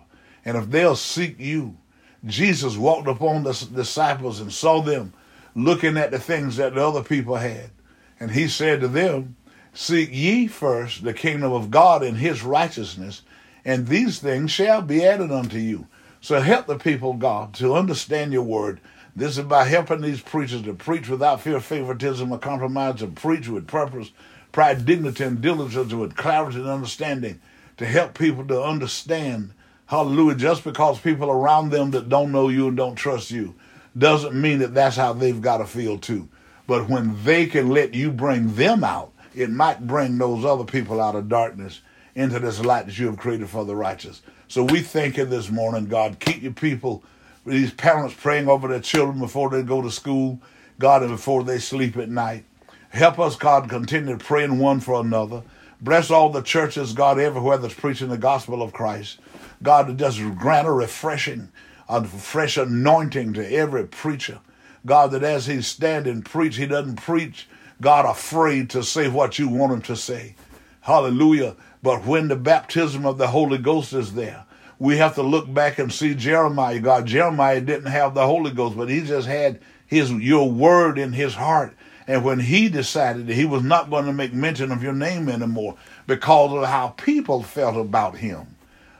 And 0.45 0.57
if 0.57 0.71
they'll 0.71 0.95
seek 0.95 1.39
you, 1.39 1.77
Jesus 2.25 2.75
walked 2.75 3.07
upon 3.07 3.43
the 3.43 3.53
disciples 3.75 4.39
and 4.39 4.51
saw 4.51 4.81
them 4.81 5.13
looking 5.55 5.95
at 5.97 6.11
the 6.11 6.19
things 6.19 6.57
that 6.57 6.75
the 6.75 6.85
other 6.85 7.01
people 7.01 7.35
had. 7.35 7.71
And 8.19 8.31
he 8.31 8.47
said 8.47 8.81
to 8.81 8.87
them, 8.87 9.37
Seek 9.73 10.09
ye 10.11 10.47
first 10.47 11.03
the 11.03 11.13
kingdom 11.13 11.51
of 11.51 11.71
God 11.71 12.03
and 12.03 12.17
his 12.17 12.43
righteousness, 12.43 13.23
and 13.63 13.87
these 13.87 14.19
things 14.19 14.51
shall 14.51 14.81
be 14.81 15.05
added 15.05 15.31
unto 15.31 15.57
you. 15.57 15.87
So 16.21 16.39
help 16.39 16.67
the 16.67 16.77
people, 16.77 17.13
God, 17.13 17.53
to 17.55 17.73
understand 17.73 18.31
your 18.31 18.43
word. 18.43 18.79
This 19.15 19.37
is 19.37 19.45
by 19.45 19.65
helping 19.65 20.01
these 20.01 20.21
preachers 20.21 20.61
to 20.63 20.73
preach 20.73 21.07
without 21.09 21.41
fear, 21.41 21.59
favoritism, 21.59 22.31
or 22.31 22.37
compromise, 22.37 22.99
to 22.99 23.07
preach 23.07 23.47
with 23.47 23.67
purpose, 23.67 24.11
pride, 24.51 24.85
dignity, 24.85 25.23
and 25.23 25.41
diligence, 25.41 25.93
with 25.93 26.15
clarity 26.15 26.57
and 26.57 26.67
understanding, 26.67 27.39
to 27.77 27.85
help 27.85 28.17
people 28.17 28.45
to 28.47 28.61
understand, 28.61 29.51
hallelujah, 29.87 30.35
just 30.35 30.63
because 30.63 30.99
people 30.99 31.29
around 31.29 31.69
them 31.69 31.91
that 31.91 32.09
don't 32.09 32.31
know 32.31 32.49
you 32.49 32.69
and 32.69 32.77
don't 32.77 32.95
trust 32.95 33.31
you 33.31 33.55
doesn't 33.97 34.39
mean 34.39 34.59
that 34.59 34.73
that's 34.73 34.95
how 34.95 35.13
they've 35.13 35.41
got 35.41 35.57
to 35.57 35.65
feel 35.65 35.97
too. 35.97 36.27
But 36.67 36.89
when 36.89 37.23
they 37.23 37.45
can 37.45 37.69
let 37.69 37.93
you 37.93 38.11
bring 38.11 38.55
them 38.55 38.83
out, 38.83 39.11
it 39.33 39.49
might 39.49 39.85
bring 39.85 40.17
those 40.17 40.45
other 40.45 40.63
people 40.63 41.01
out 41.01 41.15
of 41.15 41.29
darkness 41.29 41.81
into 42.15 42.39
this 42.39 42.63
light 42.63 42.85
that 42.85 42.97
you 42.97 43.07
have 43.07 43.17
created 43.17 43.49
for 43.49 43.65
the 43.65 43.75
righteous. 43.75 44.21
So 44.47 44.63
we 44.63 44.81
thank 44.81 45.17
you 45.17 45.25
this 45.25 45.49
morning, 45.49 45.85
God. 45.85 46.19
Keep 46.19 46.41
your 46.41 46.53
people, 46.53 47.03
these 47.45 47.73
parents 47.73 48.15
praying 48.17 48.47
over 48.47 48.67
their 48.67 48.79
children 48.79 49.19
before 49.19 49.49
they 49.49 49.63
go 49.63 49.81
to 49.81 49.91
school, 49.91 50.39
God, 50.79 51.03
and 51.03 51.11
before 51.11 51.43
they 51.43 51.59
sleep 51.59 51.97
at 51.97 52.09
night. 52.09 52.45
Help 52.89 53.19
us, 53.19 53.35
God, 53.35 53.69
continue 53.69 54.17
to 54.17 54.23
praying 54.23 54.57
one 54.59 54.79
for 54.79 55.01
another. 55.01 55.43
Bless 55.81 56.09
all 56.09 56.29
the 56.29 56.41
churches, 56.41 56.93
God, 56.93 57.19
everywhere 57.19 57.57
that's 57.57 57.73
preaching 57.73 58.07
the 58.07 58.17
gospel 58.17 58.63
of 58.63 58.71
Christ. 58.71 59.19
God, 59.61 59.97
just 59.99 60.19
grant 60.37 60.67
a 60.67 60.71
refreshing, 60.71 61.49
a 61.87 62.03
fresh 62.03 62.57
anointing 62.57 63.33
to 63.33 63.53
every 63.53 63.85
preacher. 63.85 64.39
God, 64.85 65.11
that 65.11 65.23
as 65.23 65.47
he 65.47 65.61
stand 65.61 66.07
and 66.07 66.25
preach, 66.25 66.57
he 66.57 66.65
doesn't 66.65 66.97
preach 66.97 67.47
God 67.81 68.05
afraid 68.05 68.69
to 68.71 68.83
say 68.83 69.07
what 69.07 69.39
you 69.39 69.49
want 69.49 69.73
him 69.73 69.81
to 69.83 69.95
say. 69.95 70.35
Hallelujah. 70.81 71.55
But 71.81 72.05
when 72.05 72.27
the 72.27 72.35
baptism 72.35 73.05
of 73.05 73.17
the 73.17 73.27
Holy 73.27 73.57
Ghost 73.57 73.93
is 73.93 74.13
there, 74.13 74.45
we 74.79 74.97
have 74.97 75.15
to 75.15 75.23
look 75.23 75.51
back 75.53 75.79
and 75.79 75.91
see 75.91 76.13
Jeremiah. 76.13 76.79
God, 76.79 77.05
Jeremiah 77.05 77.61
didn't 77.61 77.91
have 77.91 78.13
the 78.13 78.25
Holy 78.25 78.51
Ghost, 78.51 78.77
but 78.77 78.89
he 78.89 79.01
just 79.01 79.27
had 79.27 79.59
his 79.85 80.11
your 80.11 80.49
word 80.49 80.97
in 80.97 81.13
his 81.13 81.35
heart. 81.35 81.73
And 82.07 82.23
when 82.23 82.39
he 82.39 82.69
decided 82.69 83.27
that 83.27 83.33
he 83.33 83.45
was 83.45 83.63
not 83.63 83.89
going 83.89 84.05
to 84.05 84.13
make 84.13 84.33
mention 84.33 84.71
of 84.71 84.83
your 84.83 84.93
name 84.93 85.27
anymore 85.27 85.75
because 86.05 86.53
of 86.53 86.65
how 86.65 86.89
people 86.89 87.41
felt 87.41 87.77
about 87.77 88.17
him. 88.17 88.55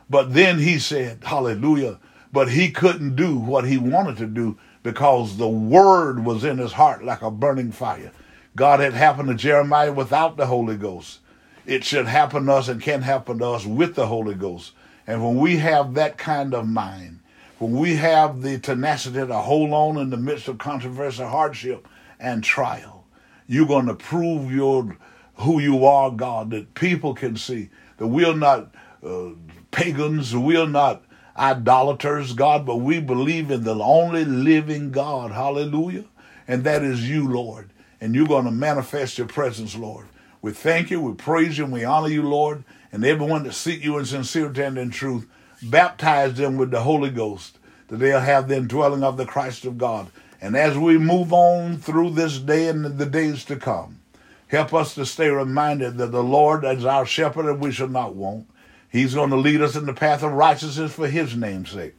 But 0.10 0.34
then 0.34 0.60
he 0.60 0.80
said, 0.80 1.24
Hallelujah. 1.24 2.00
But 2.32 2.52
he 2.52 2.72
couldn't 2.72 3.16
do 3.16 3.38
what 3.38 3.66
he 3.66 3.78
wanted 3.78 4.18
to 4.18 4.28
do 4.28 4.58
because 4.84 5.38
the 5.38 5.48
word 5.48 6.24
was 6.26 6.44
in 6.44 6.58
his 6.58 6.74
heart 6.74 7.04
like 7.04 7.22
a 7.22 7.32
burning 7.32 7.72
fire. 7.72 8.12
God 8.56 8.80
had 8.80 8.94
happened 8.94 9.30
to 9.30 9.36
Jeremiah 9.36 9.92
without 9.92 10.38
the 10.38 10.46
Holy 10.46 10.78
Ghost. 10.78 11.20
It 11.66 11.84
should 11.84 12.06
happen 12.06 12.46
to 12.46 12.54
us 12.54 12.68
and 12.68 12.82
can 12.82 13.02
happen 13.02 13.40
to 13.40 13.48
us 13.48 13.66
with 13.66 13.96
the 13.96 14.08
Holy 14.08 14.36
Ghost. 14.36 14.74
And 15.08 15.24
when 15.24 15.38
we 15.38 15.58
have 15.58 15.94
that 15.96 16.18
kind 16.18 16.54
of 16.54 16.68
mind, 16.68 17.20
when 17.60 17.72
we 17.72 17.96
have 17.96 18.42
the 18.42 18.60
tenacity 18.60 19.26
to 19.26 19.38
hold 19.38 19.72
on 19.72 19.98
in 19.98 20.10
the 20.10 20.18
midst 20.18 20.48
of 20.48 20.58
controversy, 20.58 21.24
hardship, 21.24 21.88
and 22.20 22.44
trial, 22.44 23.06
you're 23.48 23.68
going 23.68 23.88
to 23.88 23.96
prove 23.96 24.52
your 24.52 24.98
who 25.38 25.60
you 25.60 25.86
are, 25.86 26.12
God, 26.12 26.52
that 26.52 26.74
people 26.74 27.14
can 27.14 27.36
see 27.36 27.70
that 27.98 28.08
we're 28.08 28.36
not 28.36 28.74
uh, 29.06 29.30
pagans, 29.72 30.36
we're 30.36 30.68
not 30.68 31.04
idolaters, 31.38 32.34
God, 32.34 32.66
but 32.66 32.78
we 32.78 33.00
believe 33.00 33.52
in 33.52 33.64
the 33.64 33.76
only 33.76 34.26
living 34.26 34.92
God. 34.92 35.32
Hallelujah. 35.32 36.06
And 36.48 36.64
that 36.64 36.84
is 36.84 37.10
you, 37.10 37.28
Lord. 37.28 37.72
And 38.00 38.14
you're 38.14 38.28
going 38.28 38.46
to 38.46 38.52
manifest 38.52 39.18
your 39.18 39.28
presence, 39.28 39.76
Lord. 39.76 40.08
We 40.42 40.52
thank 40.52 40.92
you, 40.92 41.02
we 41.02 41.14
praise 41.14 41.58
you, 41.58 41.64
and 41.64 41.74
we 41.74 41.84
honor 41.84 42.08
you, 42.08 42.22
Lord 42.22 42.64
and 42.96 43.04
everyone 43.04 43.44
that 43.44 43.52
seek 43.52 43.84
you 43.84 43.98
in 43.98 44.06
sincerity 44.06 44.62
and 44.62 44.78
in 44.78 44.90
truth, 44.90 45.28
baptize 45.62 46.36
them 46.36 46.56
with 46.56 46.72
the 46.72 46.80
Holy 46.80 47.10
Ghost, 47.10 47.60
that 47.90 47.98
they'll 47.98 48.22
have 48.22 48.48
the 48.48 48.56
indwelling 48.56 49.04
of 49.04 49.18
the 49.18 49.26
Christ 49.26 49.66
of 49.66 49.78
God. 49.78 50.08
And 50.40 50.56
as 50.56 50.78
we 50.78 50.98
move 50.98 51.34
on 51.34 51.78
through 51.78 52.12
this 52.12 52.38
day 52.38 52.70
and 52.70 52.86
the 52.86 53.06
days 53.06 53.44
to 53.46 53.58
come, 53.58 54.00
help 54.48 54.74
us 54.74 54.96
to 54.96 55.06
stay 55.06 55.28
reminded 55.28 55.98
that 55.98 56.14
the 56.14 56.24
Lord 56.24 56.64
is 56.64 56.86
our 56.86 57.06
shepherd 57.06 57.48
and 57.48 57.60
we 57.60 57.74
shall 57.74 57.90
not 57.90 58.16
want. 58.16 58.48
He's 58.96 59.14
going 59.14 59.30
to 59.32 59.36
lead 59.36 59.62
us 59.62 59.76
in 59.76 59.86
the 59.86 59.94
path 59.94 60.24
of 60.24 60.32
righteousness 60.32 60.94
for 60.94 61.10
his 61.10 61.36
name's 61.36 61.72
sake. 61.72 61.96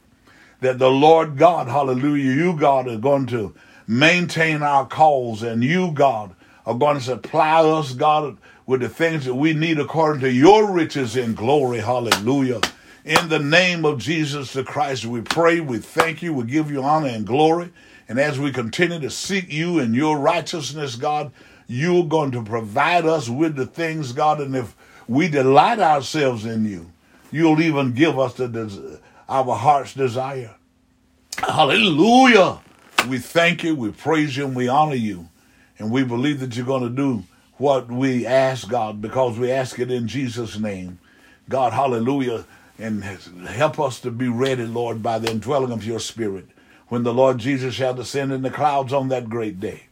That 0.61 0.79
the 0.79 0.89
Lord 0.89 1.37
God, 1.37 1.67
hallelujah, 1.67 2.33
you 2.33 2.57
God 2.57 2.87
are 2.87 2.97
going 2.97 3.27
to 3.27 3.53
maintain 3.87 4.63
our 4.63 4.87
cause 4.87 5.43
and 5.43 5.63
you 5.63 5.91
God 5.91 6.35
are 6.65 6.73
going 6.73 6.97
to 6.97 7.03
supply 7.03 7.63
us, 7.63 7.93
God, 7.93 8.37
with 8.65 8.81
the 8.81 8.89
things 8.89 9.25
that 9.25 9.35
we 9.35 9.53
need 9.53 9.77
according 9.77 10.21
to 10.21 10.31
your 10.31 10.71
riches 10.71 11.15
in 11.15 11.35
glory. 11.35 11.81
Hallelujah. 11.81 12.61
In 13.05 13.29
the 13.29 13.37
name 13.37 13.85
of 13.85 13.99
Jesus 13.99 14.53
the 14.53 14.63
Christ, 14.63 15.05
we 15.05 15.21
pray, 15.21 15.59
we 15.59 15.77
thank 15.77 16.23
you, 16.23 16.33
we 16.33 16.45
give 16.45 16.71
you 16.71 16.81
honor 16.81 17.09
and 17.09 17.27
glory. 17.27 17.71
And 18.09 18.19
as 18.19 18.39
we 18.39 18.51
continue 18.51 18.99
to 19.01 19.11
seek 19.11 19.53
you 19.53 19.77
in 19.77 19.93
your 19.93 20.17
righteousness, 20.17 20.95
God, 20.95 21.31
you're 21.67 22.05
going 22.05 22.31
to 22.31 22.43
provide 22.43 23.05
us 23.05 23.29
with 23.29 23.55
the 23.55 23.67
things, 23.67 24.13
God. 24.13 24.41
And 24.41 24.55
if 24.55 24.75
we 25.07 25.27
delight 25.27 25.79
ourselves 25.79 26.45
in 26.45 26.65
you, 26.65 26.91
you'll 27.31 27.61
even 27.61 27.93
give 27.93 28.17
us 28.19 28.33
the 28.33 28.99
our 29.29 29.55
heart's 29.55 29.93
desire. 29.93 30.55
Hallelujah. 31.37 32.59
We 33.07 33.19
thank 33.19 33.63
you, 33.63 33.75
we 33.75 33.91
praise 33.91 34.37
you, 34.37 34.45
and 34.45 34.55
we 34.55 34.67
honor 34.67 34.95
you. 34.95 35.29
And 35.79 35.91
we 35.91 36.03
believe 36.03 36.39
that 36.39 36.55
you're 36.55 36.65
going 36.65 36.83
to 36.83 36.89
do 36.89 37.23
what 37.57 37.91
we 37.91 38.25
ask 38.25 38.67
God 38.69 39.01
because 39.01 39.37
we 39.37 39.51
ask 39.51 39.79
it 39.79 39.91
in 39.91 40.07
Jesus' 40.07 40.57
name. 40.57 40.99
God, 41.49 41.73
hallelujah. 41.73 42.45
And 42.79 43.03
help 43.03 43.79
us 43.79 43.99
to 44.01 44.11
be 44.11 44.27
ready, 44.27 44.65
Lord, 44.65 45.01
by 45.01 45.19
the 45.19 45.31
indwelling 45.31 45.71
of 45.71 45.85
your 45.85 45.99
Spirit 45.99 46.47
when 46.87 47.03
the 47.03 47.13
Lord 47.13 47.37
Jesus 47.39 47.73
shall 47.73 47.93
descend 47.93 48.31
in 48.31 48.41
the 48.41 48.49
clouds 48.49 48.93
on 48.93 49.09
that 49.09 49.29
great 49.29 49.59
day. 49.59 49.83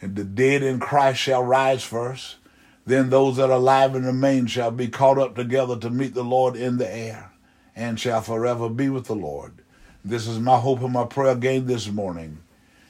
And 0.00 0.16
the 0.16 0.24
dead 0.24 0.62
in 0.62 0.80
Christ 0.80 1.20
shall 1.20 1.42
rise 1.42 1.84
first. 1.84 2.36
Then 2.86 3.08
those 3.08 3.36
that 3.36 3.50
are 3.50 3.56
alive 3.56 3.94
and 3.94 4.04
remain 4.04 4.46
shall 4.46 4.70
be 4.70 4.88
caught 4.88 5.18
up 5.18 5.34
together 5.34 5.78
to 5.78 5.90
meet 5.90 6.14
the 6.14 6.24
Lord 6.24 6.54
in 6.54 6.76
the 6.76 6.92
air 6.92 7.32
and 7.74 7.98
shall 7.98 8.20
forever 8.20 8.68
be 8.68 8.88
with 8.88 9.06
the 9.06 9.14
Lord. 9.14 9.62
This 10.04 10.26
is 10.26 10.38
my 10.38 10.58
hope 10.58 10.82
and 10.82 10.92
my 10.92 11.04
prayer 11.04 11.32
again 11.32 11.66
this 11.66 11.88
morning. 11.88 12.38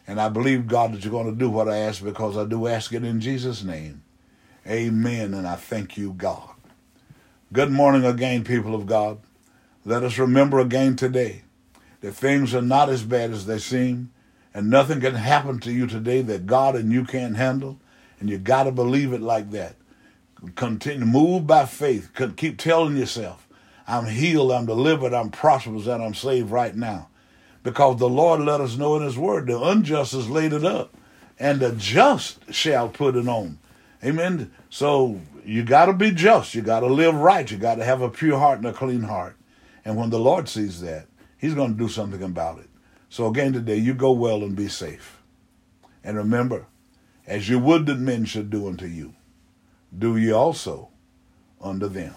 And 0.06 0.20
I 0.20 0.28
believe, 0.28 0.66
God, 0.66 0.92
that 0.92 1.04
you're 1.04 1.12
going 1.12 1.30
to 1.30 1.38
do 1.38 1.48
what 1.48 1.68
I 1.68 1.78
ask 1.78 2.02
because 2.02 2.36
I 2.36 2.44
do 2.44 2.66
ask 2.66 2.92
it 2.92 3.04
in 3.04 3.20
Jesus' 3.20 3.62
name. 3.62 4.02
Amen. 4.66 5.32
And 5.32 5.46
I 5.46 5.54
thank 5.54 5.96
you, 5.96 6.12
God. 6.12 6.50
Good 7.52 7.70
morning 7.70 8.04
again, 8.04 8.42
people 8.42 8.74
of 8.74 8.86
God. 8.86 9.18
Let 9.84 10.02
us 10.02 10.18
remember 10.18 10.58
again 10.58 10.96
today 10.96 11.42
that 12.00 12.12
things 12.12 12.54
are 12.54 12.62
not 12.62 12.88
as 12.88 13.04
bad 13.04 13.30
as 13.30 13.46
they 13.46 13.58
seem, 13.58 14.10
and 14.52 14.68
nothing 14.68 15.00
can 15.00 15.14
happen 15.14 15.60
to 15.60 15.72
you 15.72 15.86
today 15.86 16.20
that 16.22 16.46
God 16.46 16.74
and 16.74 16.92
you 16.92 17.04
can't 17.04 17.36
handle. 17.36 17.78
And 18.20 18.30
you 18.30 18.38
got 18.38 18.64
to 18.64 18.72
believe 18.72 19.12
it 19.12 19.20
like 19.20 19.50
that. 19.50 19.76
Continue, 20.54 21.06
move 21.06 21.46
by 21.46 21.66
faith. 21.66 22.10
Keep 22.36 22.58
telling 22.58 22.96
yourself, 22.96 23.48
I'm 23.86 24.06
healed, 24.06 24.52
I'm 24.52 24.66
delivered, 24.66 25.12
I'm 25.12 25.30
prosperous, 25.30 25.86
and 25.86 26.02
I'm 26.02 26.14
saved 26.14 26.50
right 26.50 26.74
now 26.74 27.08
because 27.64 27.98
the 27.98 28.08
Lord 28.08 28.42
let 28.42 28.60
us 28.60 28.76
know 28.76 28.94
in 28.96 29.02
His 29.02 29.18
Word 29.18 29.48
the 29.48 29.60
unjust 29.60 30.12
has 30.12 30.30
laid 30.30 30.52
it 30.52 30.64
up, 30.64 30.94
and 31.40 31.58
the 31.58 31.72
just 31.72 32.52
shall 32.52 32.88
put 32.88 33.16
it 33.16 33.26
on. 33.26 33.58
Amen. 34.04 34.52
So 34.70 35.20
you 35.44 35.64
got 35.64 35.86
to 35.86 35.94
be 35.94 36.12
just. 36.12 36.54
You 36.54 36.62
got 36.62 36.80
to 36.80 36.86
live 36.86 37.14
right. 37.14 37.50
You 37.50 37.56
got 37.56 37.76
to 37.76 37.84
have 37.84 38.02
a 38.02 38.10
pure 38.10 38.38
heart 38.38 38.58
and 38.58 38.66
a 38.66 38.72
clean 38.72 39.02
heart. 39.02 39.36
And 39.84 39.96
when 39.96 40.10
the 40.10 40.20
Lord 40.20 40.48
sees 40.48 40.80
that, 40.82 41.06
He's 41.38 41.54
going 41.54 41.72
to 41.72 41.78
do 41.78 41.88
something 41.88 42.22
about 42.22 42.58
it. 42.58 42.68
So 43.08 43.26
again 43.26 43.52
today, 43.52 43.76
you 43.76 43.94
go 43.94 44.12
well 44.12 44.42
and 44.42 44.54
be 44.54 44.68
safe. 44.68 45.22
And 46.04 46.16
remember, 46.16 46.66
as 47.26 47.48
you 47.48 47.58
would 47.58 47.86
that 47.86 47.98
men 47.98 48.26
should 48.26 48.50
do 48.50 48.68
unto 48.68 48.86
you, 48.86 49.14
do 49.98 50.16
ye 50.16 50.32
also 50.32 50.88
unto 51.60 51.88
them. 51.88 52.14